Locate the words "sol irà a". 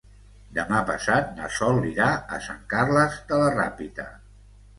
1.57-2.41